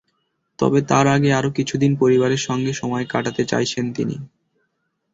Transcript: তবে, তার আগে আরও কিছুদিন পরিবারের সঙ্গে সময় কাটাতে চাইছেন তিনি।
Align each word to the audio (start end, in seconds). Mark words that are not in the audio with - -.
তবে, 0.59 0.79
তার 0.87 1.05
আগে 1.07 1.29
আরও 1.33 1.49
কিছুদিন 1.57 1.91
পরিবারের 1.97 2.41
সঙ্গে 2.47 2.71
সময় 2.73 3.05
কাটাতে 3.05 3.43
চাইছেন 3.45 3.85
তিনি। 3.93 4.15